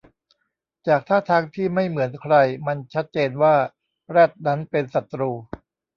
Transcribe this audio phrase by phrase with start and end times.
[0.87, 2.35] จากท่าทางที่ไม่เหมือนใคร
[2.67, 3.55] มันชัดเจนว่า
[4.09, 5.31] แรดนั้นเป็นศัตรู